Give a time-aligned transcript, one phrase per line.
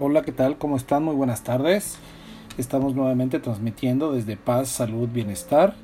[0.00, 0.58] Hola, ¿qué tal?
[0.58, 1.04] ¿Cómo están?
[1.04, 1.98] Muy buenas tardes.
[2.58, 5.76] Estamos nuevamente transmitiendo desde Paz, Salud, Bienestar.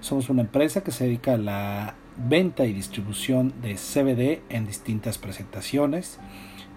[0.00, 5.18] Somos una empresa que se dedica a la venta y distribución de CBD en distintas
[5.18, 6.18] presentaciones.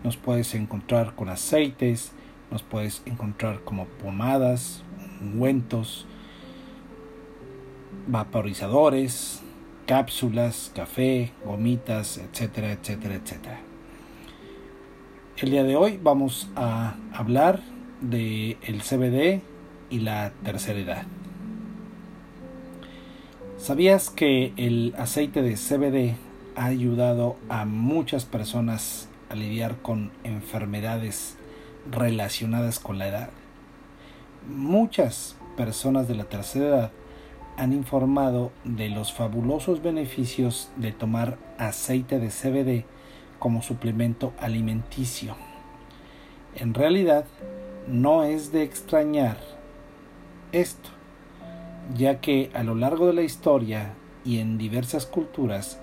[0.04, 2.11] Nos puedes encontrar con aceites,
[2.54, 4.84] nos puedes encontrar como pomadas,
[5.20, 6.05] ungüentos,
[8.05, 9.41] vaporizadores,
[9.88, 13.60] cápsulas, café, gomitas, etcétera, etcétera, etcétera.
[15.38, 17.60] El día de hoy vamos a hablar
[18.02, 19.41] de el CBD
[19.90, 21.04] y la tercera edad.
[23.58, 26.16] ¿Sabías que el aceite de CBD
[26.55, 31.35] ha ayudado a muchas personas a lidiar con enfermedades
[31.90, 33.30] relacionadas con la edad.
[34.48, 36.91] Muchas personas de la tercera edad
[37.57, 42.85] han informado de los fabulosos beneficios de tomar aceite de CBD
[43.40, 45.35] como suplemento alimenticio.
[46.55, 47.26] En realidad,
[47.88, 49.38] no es de extrañar
[50.52, 50.90] esto,
[51.96, 55.79] ya que a lo largo de la historia y en diversas culturas,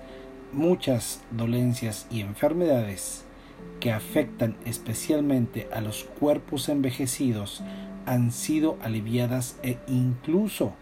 [0.51, 3.25] muchas dolencias y enfermedades
[3.81, 7.61] que afectan especialmente a los cuerpos envejecidos
[8.05, 10.73] han sido aliviadas e incluso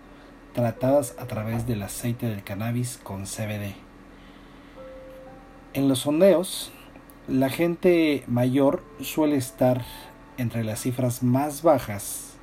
[0.53, 3.73] tratadas a través del aceite del cannabis con CBD.
[5.73, 6.71] En los sondeos,
[7.27, 9.85] la gente mayor suele estar
[10.37, 12.33] entre las cifras más bajas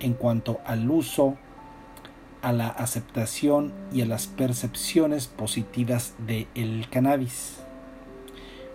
[0.00, 1.36] en cuanto al uso,
[2.42, 7.62] a la aceptación y a las percepciones positivas del el cannabis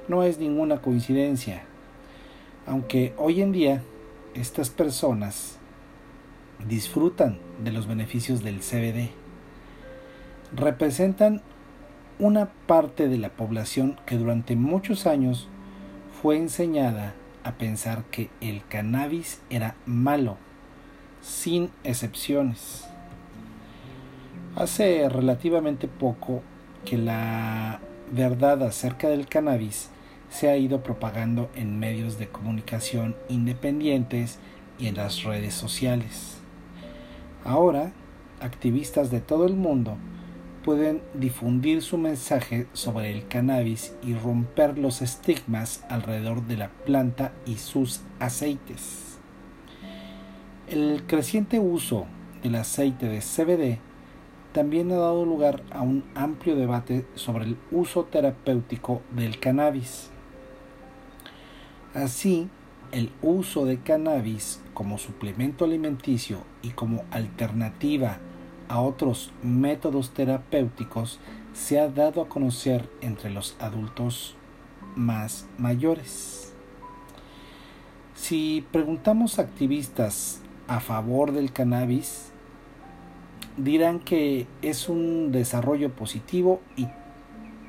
[0.08, 1.64] no es ninguna coincidencia,
[2.66, 3.82] aunque hoy en día
[4.34, 5.58] estas personas
[6.68, 9.10] disfrutan de los beneficios del CBD.
[10.56, 11.42] Representan
[12.20, 15.48] una parte de la población que durante muchos años
[16.22, 17.14] fue enseñada
[17.44, 20.38] a pensar que el cannabis era malo,
[21.22, 22.86] sin excepciones.
[24.56, 26.42] Hace relativamente poco
[26.86, 27.80] que la
[28.12, 29.90] verdad acerca del cannabis
[30.30, 34.40] se ha ido propagando en medios de comunicación independientes
[34.80, 36.38] y en las redes sociales.
[37.44, 37.92] Ahora,
[38.42, 39.98] activistas de todo el mundo
[40.64, 47.34] pueden difundir su mensaje sobre el cannabis y romper los estigmas alrededor de la planta
[47.46, 49.20] y sus aceites.
[50.68, 52.08] El creciente uso
[52.42, 53.80] del aceite de CBD
[54.54, 60.10] también ha dado lugar a un amplio debate sobre el uso terapéutico del cannabis.
[61.96, 62.50] Así,
[62.92, 68.18] el uso de cannabis como suplemento alimenticio y como alternativa
[68.68, 71.20] a otros métodos terapéuticos
[71.54, 74.36] se ha dado a conocer entre los adultos
[74.98, 76.54] más mayores.
[78.14, 82.34] Si preguntamos a activistas a favor del cannabis,
[83.56, 86.88] dirán que es un desarrollo positivo y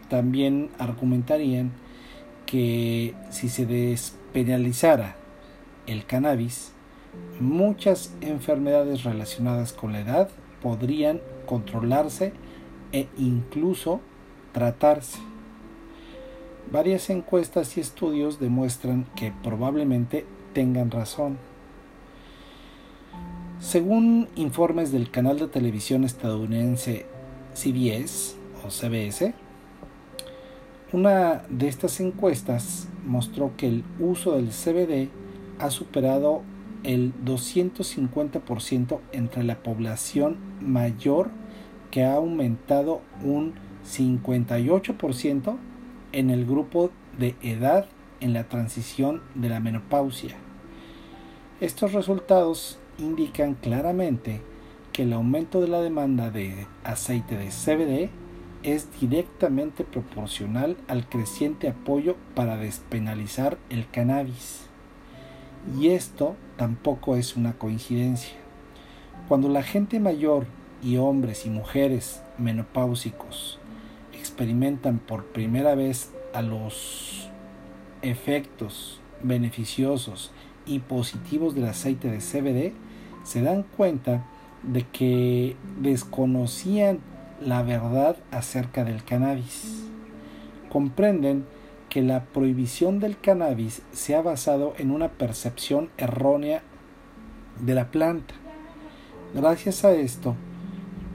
[0.08, 1.70] también argumentarían
[2.46, 5.16] que si se despenalizara
[5.86, 6.72] el cannabis,
[7.40, 10.28] muchas enfermedades relacionadas con la edad
[10.62, 12.32] podrían controlarse
[12.92, 14.00] e incluso
[14.52, 15.18] tratarse.
[16.70, 21.38] Varias encuestas y estudios demuestran que probablemente tengan razón.
[23.60, 27.06] Según informes del canal de televisión estadounidense
[27.54, 29.34] CBS o CBS,
[30.92, 35.10] una de estas encuestas mostró que el uso del CBD
[35.58, 36.42] ha superado
[36.84, 41.30] el 250% entre la población mayor
[41.90, 43.54] que ha aumentado un
[43.84, 45.56] 58%
[46.12, 47.86] en el grupo de edad
[48.20, 50.36] en la transición de la menopausia.
[51.60, 54.40] Estos resultados indican claramente
[54.92, 58.10] que el aumento de la demanda de aceite de CBD
[58.62, 64.66] es directamente proporcional al creciente apoyo para despenalizar el cannabis.
[65.78, 68.36] Y esto tampoco es una coincidencia.
[69.28, 70.46] Cuando la gente mayor
[70.82, 73.58] y hombres y mujeres menopáusicos
[74.12, 77.28] experimentan por primera vez a los
[78.02, 80.30] efectos beneficiosos
[80.66, 82.72] y positivos del aceite de CBD,
[83.24, 84.26] se dan cuenta
[84.62, 87.00] de que desconocían
[87.40, 89.84] la verdad acerca del cannabis.
[90.68, 91.46] Comprenden
[91.88, 96.62] que la prohibición del cannabis se ha basado en una percepción errónea
[97.60, 98.34] de la planta.
[99.34, 100.36] Gracias a esto,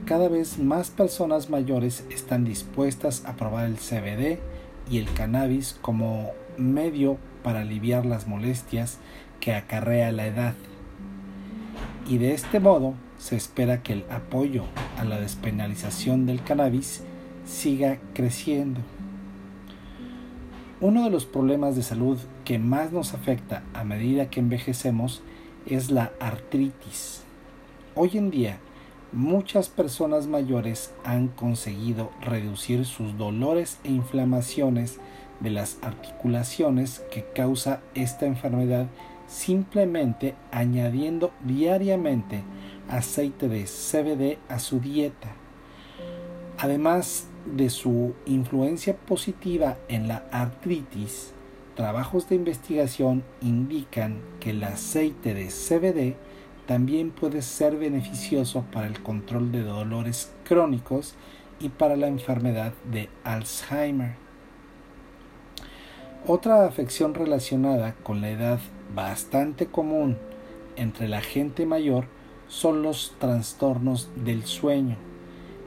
[0.06, 4.38] cada vez más personas mayores están dispuestas a probar el CBD
[4.90, 8.98] y el cannabis como medio para aliviar las molestias
[9.40, 10.54] que acarrea la edad.
[12.08, 14.64] Y de este modo se espera que el apoyo
[14.98, 17.04] a la despenalización del cannabis
[17.44, 18.80] siga creciendo.
[20.80, 25.22] Uno de los problemas de salud que más nos afecta a medida que envejecemos
[25.64, 27.22] es la artritis.
[27.94, 28.58] Hoy en día,
[29.12, 34.98] muchas personas mayores han conseguido reducir sus dolores e inflamaciones
[35.38, 38.86] de las articulaciones que causa esta enfermedad
[39.32, 42.42] simplemente añadiendo diariamente
[42.88, 45.32] aceite de CBD a su dieta.
[46.58, 51.32] Además de su influencia positiva en la artritis,
[51.74, 56.14] trabajos de investigación indican que el aceite de CBD
[56.66, 61.14] también puede ser beneficioso para el control de dolores crónicos
[61.58, 64.14] y para la enfermedad de Alzheimer.
[66.26, 68.60] Otra afección relacionada con la edad
[68.94, 70.16] bastante común
[70.76, 72.06] entre la gente mayor
[72.48, 74.96] son los trastornos del sueño.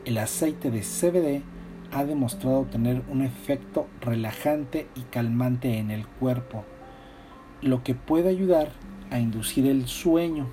[0.06, 1.44] El aceite de CBD
[1.92, 6.63] ha demostrado tener un efecto relajante y calmante en el cuerpo,
[7.62, 8.72] lo que puede ayudar
[9.10, 10.48] a inducir el sueño.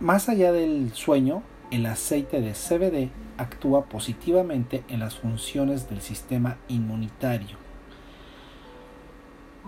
[0.00, 6.56] Más allá del sueño, el aceite de CBD actúa positivamente en las funciones del sistema
[6.68, 7.56] inmunitario,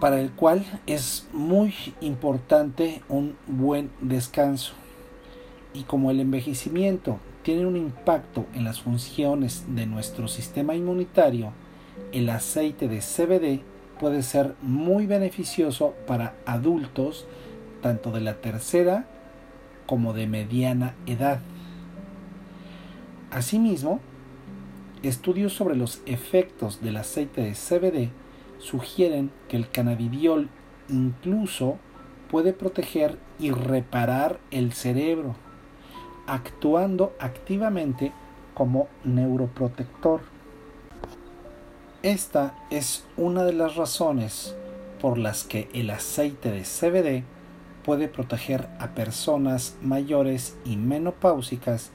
[0.00, 4.72] para el cual es muy importante un buen descanso.
[5.74, 11.52] Y como el envejecimiento tiene un impacto en las funciones de nuestro sistema inmunitario,
[12.12, 13.62] el aceite de CBD
[14.00, 17.26] puede ser muy beneficioso para adultos
[17.82, 19.06] tanto de la tercera
[19.86, 21.40] como de mediana edad.
[23.30, 24.00] Asimismo,
[25.02, 28.10] estudios sobre los efectos del aceite de CBD
[28.60, 30.48] sugieren que el cannabidiol
[30.88, 31.78] incluso
[32.30, 35.34] puede proteger y reparar el cerebro
[36.26, 38.12] actuando activamente
[38.54, 40.20] como neuroprotector.
[42.02, 44.54] Esta es una de las razones
[45.00, 47.24] por las que el aceite de CBD
[47.84, 51.90] puede proteger a personas mayores y menopáusicas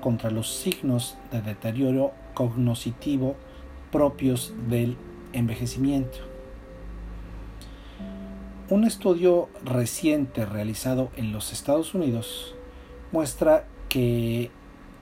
[0.00, 3.36] contra los signos de deterioro cognitivo
[3.90, 4.96] propios del
[5.34, 6.18] envejecimiento.
[8.70, 12.54] Un estudio reciente realizado en los Estados Unidos
[13.12, 14.50] muestra que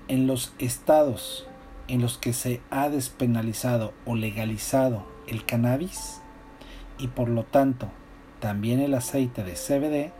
[0.08, 1.46] en los estados
[1.88, 6.20] en los que se ha despenalizado o legalizado el cannabis
[6.98, 7.88] y por lo tanto
[8.40, 10.12] también el aceite de CBD,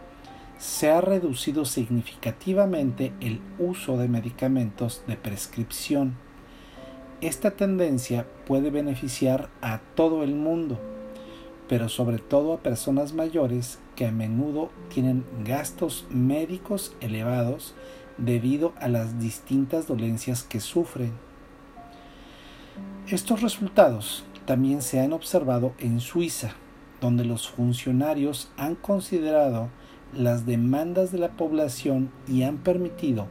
[0.58, 6.16] se ha reducido significativamente el uso de medicamentos de prescripción.
[7.22, 10.80] Esta tendencia puede beneficiar a todo el mundo,
[11.68, 17.76] pero sobre todo a personas mayores que a menudo tienen gastos médicos elevados
[18.18, 21.12] debido a las distintas dolencias que sufren.
[23.06, 26.54] Estos resultados también se han observado en Suiza,
[27.00, 29.68] donde los funcionarios han considerado
[30.12, 33.28] las demandas de la población y han permitido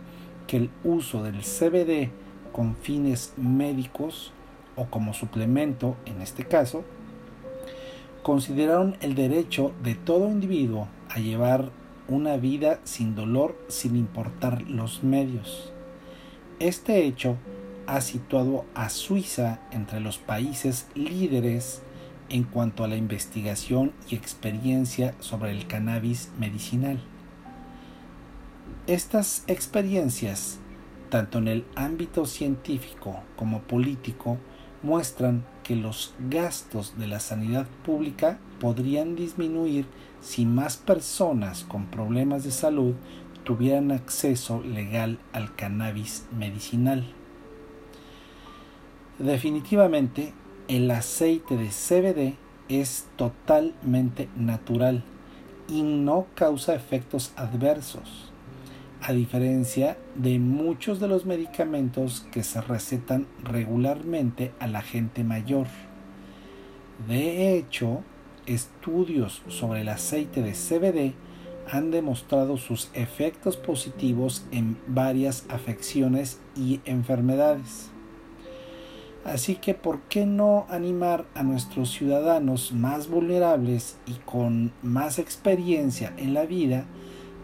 [0.48, 2.10] que el uso del CBD
[2.52, 4.32] con fines médicos
[4.76, 6.84] o como suplemento en este caso,
[8.24, 11.72] consideraron el derecho de todo individuo a llevar
[12.08, 15.72] una vida sin dolor sin importar los medios.
[16.60, 17.38] Este hecho
[17.88, 21.82] ha situado a Suiza entre los países líderes
[22.30, 27.00] en cuanto a la investigación y experiencia sobre el cannabis medicinal.
[28.88, 30.60] Estas experiencias,
[31.12, 34.40] tanto en el ámbito científico como político,
[34.82, 39.86] muestran que los gastos de la sanidad pública podrían disminuir
[40.22, 42.96] si más personas con problemas de salud
[43.44, 47.06] tuvieran acceso legal al cannabis medicinal.
[49.20, 50.34] Definitivamente,
[50.68, 52.38] el aceite de CBD
[52.70, 55.04] es totalmente natural
[55.68, 58.31] y no causa efectos adversos,
[59.02, 65.68] a diferencia de muchos de los medicamentos que se recetan regularmente a la gente mayor.
[67.08, 68.04] De hecho,
[68.46, 71.16] estudios sobre el aceite de CBD
[71.72, 77.90] han demostrado sus efectos positivos en varias afecciones y enfermedades.
[79.24, 86.14] Así que, ¿por qué no animar a nuestros ciudadanos más vulnerables y con más experiencia
[86.18, 86.86] en la vida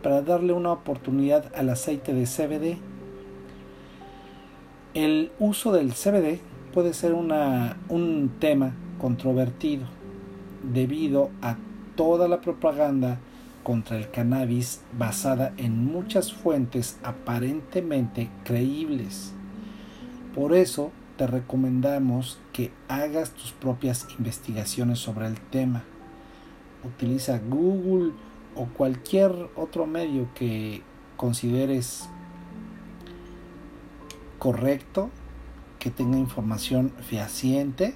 [0.08, 2.78] para darle una oportunidad al aceite de CBD.
[4.94, 6.40] El uso del CBD
[6.74, 8.72] puede ser una, un tema
[9.02, 9.86] controvertido
[10.64, 11.58] debido a
[11.98, 13.20] toda la propaganda
[13.64, 19.34] contra el cannabis basada en muchas fuentes aparentemente creíbles.
[20.34, 25.84] Por eso te recomendamos que hagas tus propias investigaciones sobre el tema.
[26.86, 28.14] Utiliza Google
[28.58, 30.82] o cualquier otro medio que
[31.16, 32.10] consideres
[34.40, 35.10] correcto,
[35.80, 37.96] que tenga información fehaciente.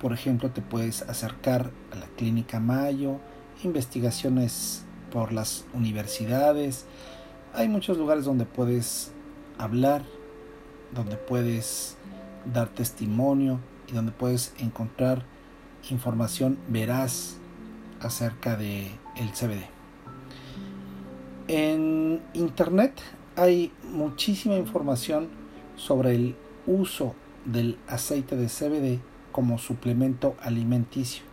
[0.00, 3.18] Por ejemplo, te puedes acercar a la Clínica Mayo,
[3.62, 6.86] investigaciones por las universidades.
[7.54, 9.12] Hay muchos lugares donde puedes
[9.58, 10.02] hablar,
[10.94, 11.96] donde puedes
[12.52, 15.24] dar testimonio y donde puedes encontrar
[15.90, 17.36] información veraz
[18.02, 19.64] acerca de el CBD.
[21.48, 23.00] En internet
[23.36, 25.28] hay muchísima información
[25.76, 29.00] sobre el uso del aceite de CBD
[29.32, 31.32] como suplemento alimenticio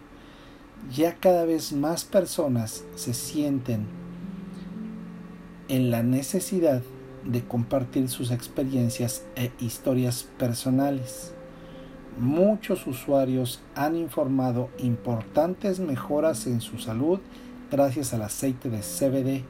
[0.93, 3.85] ya cada vez más personas se sienten
[5.67, 6.81] en la necesidad
[7.25, 11.33] de compartir sus experiencias e historias personales.
[12.17, 17.19] Muchos usuarios han informado importantes mejoras en su salud
[17.71, 19.43] gracias al aceite de CBD,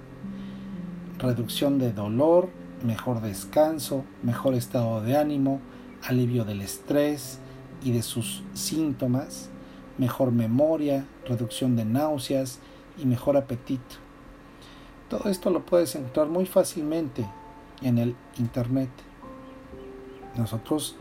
[1.18, 2.50] reducción de dolor,
[2.84, 5.62] mejor descanso, mejor estado de ánimo,
[6.04, 7.40] alivio del estrés
[7.84, 9.50] y de sus síntomas,
[9.98, 12.60] mejor memoria, reducción de náuseas
[12.98, 13.96] y mejor apetito.
[15.10, 17.26] Todo esto lo puedes encontrar muy fácilmente
[17.82, 18.90] en el Internet.
[20.36, 20.96] Nosotros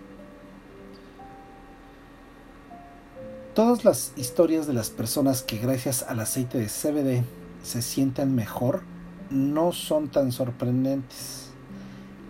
[3.54, 7.24] Todas las historias de las personas que gracias al aceite de CBD
[7.62, 8.82] se sienten mejor
[9.30, 11.48] no son tan sorprendentes.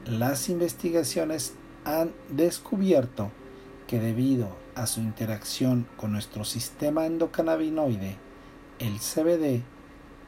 [0.06, 1.54] Las investigaciones
[1.84, 3.32] han descubierto
[3.86, 8.16] que debido a su interacción con nuestro sistema endocannabinoide,
[8.78, 9.62] el CBD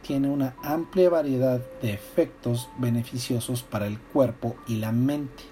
[0.03, 5.45] tiene una amplia variedad de efectos beneficiosos para el cuerpo y la mente.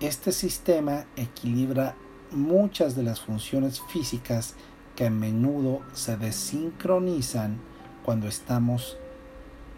[0.00, 1.94] Este sistema equilibra
[2.32, 4.54] muchas de las funciones físicas
[4.96, 7.58] que a menudo se desincronizan
[8.04, 8.96] cuando estamos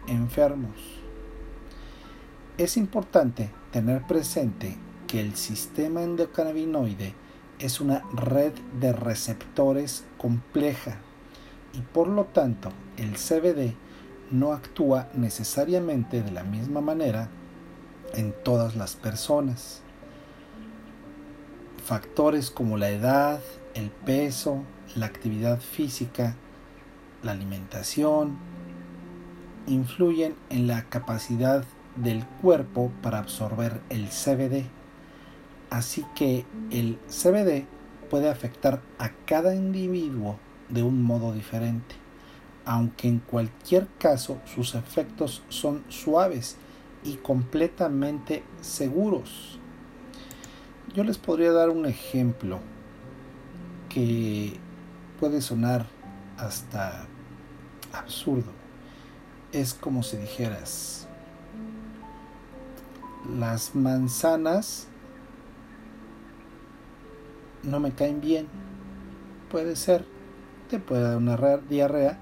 [0.07, 0.71] enfermos.
[2.57, 4.77] Es importante tener presente
[5.13, 7.13] que el sistema endocannabinoide
[7.59, 10.97] es una red de receptores compleja
[11.71, 13.75] y por lo tanto el CBD
[14.31, 17.29] no actúa necesariamente de la misma manera
[18.15, 19.83] en todas las personas.
[21.85, 23.39] Factores como la edad,
[23.75, 24.63] el peso,
[24.95, 26.35] la actividad física,
[27.21, 28.39] la alimentación,
[29.67, 31.65] influyen en la capacidad
[31.97, 34.65] del cuerpo para absorber el CBD.
[35.73, 37.65] Así que el CBD
[38.11, 40.37] puede afectar a cada individuo
[40.69, 41.95] de un modo diferente,
[42.63, 46.57] aunque en cualquier caso sus efectos son suaves
[47.03, 49.57] y completamente seguros.
[50.93, 52.59] Yo les podría dar un ejemplo
[53.89, 54.53] que
[55.19, 55.87] puede sonar
[56.37, 57.07] hasta
[57.93, 58.51] absurdo.
[59.51, 61.07] Es como si dijeras,
[63.27, 64.87] las manzanas
[67.63, 68.47] no me caen bien.
[69.49, 70.05] Puede ser,
[70.69, 72.19] te puede dar una diarrea,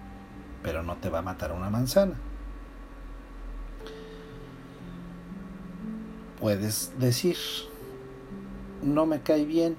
[0.64, 2.16] pero no te va a matar una manzana.
[6.40, 7.38] Puedes decir,
[8.82, 9.76] no me cae bien,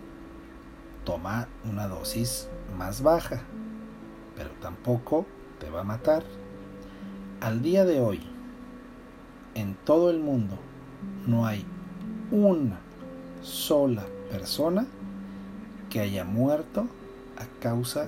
[1.04, 3.40] toma una dosis más baja,
[4.36, 5.26] pero tampoco
[5.58, 6.22] te va a matar.
[7.40, 8.20] Al día de hoy,
[9.54, 10.56] en todo el mundo,
[11.26, 11.66] no hay
[12.30, 12.78] una
[13.42, 14.86] sola persona
[15.92, 16.86] que haya muerto
[17.36, 18.06] a causa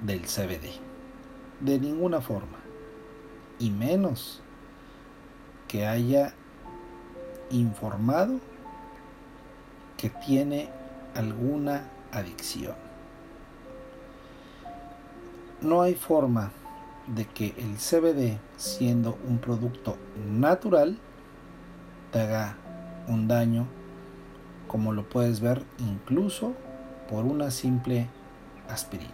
[0.00, 0.70] del CBD.
[1.60, 2.56] De ninguna forma.
[3.58, 4.40] Y menos
[5.68, 6.32] que haya
[7.50, 8.40] informado
[9.98, 10.70] que tiene
[11.14, 12.74] alguna adicción.
[15.60, 16.52] No hay forma
[17.06, 20.96] de que el CBD, siendo un producto natural,
[22.12, 22.56] te haga
[23.08, 23.66] un daño,
[24.76, 26.52] como lo puedes ver incluso
[27.08, 28.08] por una simple
[28.68, 29.10] aspirina.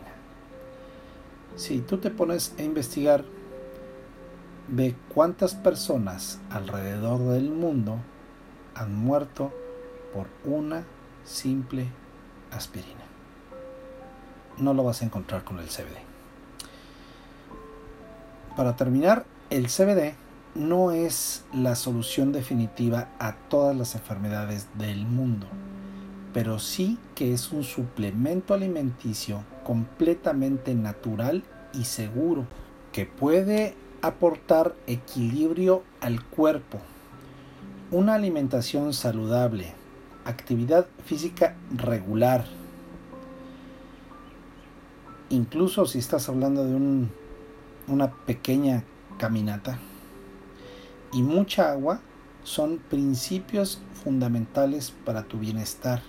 [1.54, 3.24] Si tú te pones a investigar,
[4.66, 7.98] ve cuántas personas alrededor del mundo
[8.74, 9.52] han muerto
[10.12, 10.82] por una
[11.22, 11.86] simple
[12.50, 13.04] aspirina.
[14.58, 15.96] No lo vas a encontrar con el CBD.
[18.56, 20.16] Para terminar, el CBD
[20.54, 25.46] no es la solución definitiva a todas las enfermedades del mundo,
[26.34, 31.42] pero sí que es un suplemento alimenticio completamente natural
[31.72, 32.46] y seguro
[32.92, 36.78] que puede aportar equilibrio al cuerpo,
[37.90, 39.72] una alimentación saludable,
[40.24, 42.44] actividad física regular,
[45.30, 47.10] incluso si estás hablando de un,
[47.88, 48.84] una pequeña
[49.18, 49.78] caminata,
[51.12, 52.00] y mucha agua
[52.42, 56.02] son principios fundamentales para tu bienestar.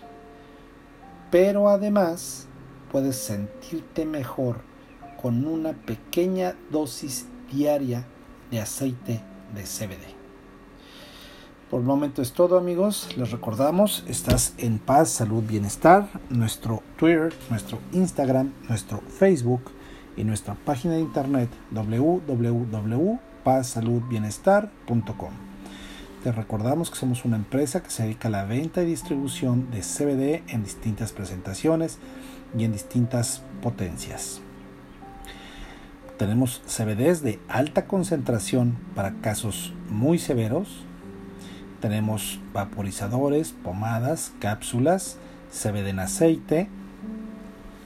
[1.30, 2.48] Pero además
[2.92, 4.62] puedes sentirte mejor
[5.22, 8.06] con una pequeña dosis diaria
[8.52, 9.22] de aceite
[9.54, 10.14] de CBD.
[11.70, 17.34] Por el momento es todo amigos, les recordamos, estás en paz, salud, bienestar, nuestro Twitter,
[17.50, 19.72] nuestro Instagram, nuestro Facebook
[20.16, 21.50] y nuestra página de internet
[23.44, 25.32] www.pazsaludbienestar.com.
[26.24, 29.82] Te recordamos que somos una empresa que se dedica a la venta y distribución de
[29.82, 32.00] CBD en distintas presentaciones
[32.58, 34.40] y en distintas potencias.
[36.18, 40.86] Tenemos CBDs de alta concentración para casos muy severos,
[41.82, 45.18] tenemos vaporizadores, pomadas, cápsulas,
[45.52, 46.70] CBD en aceite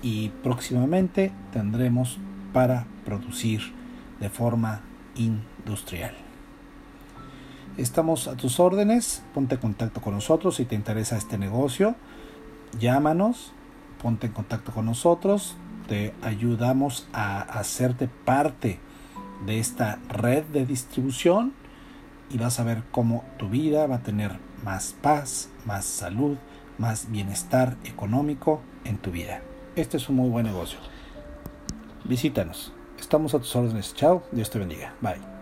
[0.03, 2.19] y próximamente tendremos
[2.53, 3.73] para producir
[4.19, 4.81] de forma
[5.17, 6.13] industrial.
[7.77, 11.95] Estamos a tus órdenes, ponte en contacto con nosotros si te interesa este negocio,
[12.80, 13.53] llámanos,
[14.01, 15.56] ponte en contacto con nosotros,
[15.88, 18.80] te ayudamos a hacerte parte
[19.45, 21.53] de esta red de distribución
[22.30, 26.38] y vas a ver cómo tu vida va a tener más paz, más salud,
[26.77, 29.41] más bienestar económico en tu vida.
[29.75, 30.80] Este es un muy buen negocio.
[32.03, 32.73] Visítanos.
[32.99, 33.93] Estamos a tus órdenes.
[33.93, 34.23] Chao.
[34.31, 34.93] Dios te bendiga.
[35.01, 35.37] Bye.